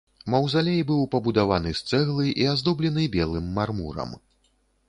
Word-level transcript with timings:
Маўзалей 0.33 0.79
быў 0.91 1.03
пабудаваны 1.15 1.75
з 1.79 1.93
цэглы 1.93 2.25
і 2.41 2.49
аздоблены 2.57 3.07
белым 3.17 3.55
мармурам. 3.59 4.21